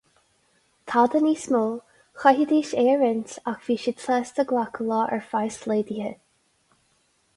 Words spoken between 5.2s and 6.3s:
phraghas laghdaithe.